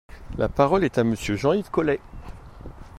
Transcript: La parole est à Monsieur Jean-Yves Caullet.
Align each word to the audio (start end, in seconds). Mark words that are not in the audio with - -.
La 0.39 0.49
parole 0.49 0.83
est 0.83 0.97
à 0.97 1.03
Monsieur 1.03 1.35
Jean-Yves 1.35 1.69
Caullet. 1.69 1.99